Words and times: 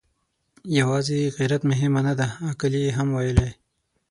يواځې 0.77 1.21
غيرت 1.35 1.61
مهمه 1.71 2.01
نه 2.07 2.13
ده، 2.19 2.27
عقل 2.47 2.73
يې 2.83 2.89
هم 2.97 3.07
ويلی. 3.17 3.49